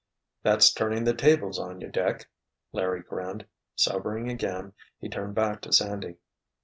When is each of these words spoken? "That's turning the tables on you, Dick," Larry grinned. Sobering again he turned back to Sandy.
"That's 0.41 0.73
turning 0.73 1.03
the 1.03 1.13
tables 1.13 1.59
on 1.59 1.79
you, 1.79 1.87
Dick," 1.87 2.27
Larry 2.71 3.03
grinned. 3.03 3.45
Sobering 3.75 4.31
again 4.31 4.73
he 4.97 5.07
turned 5.09 5.35
back 5.35 5.61
to 5.61 5.71
Sandy. 5.73 6.15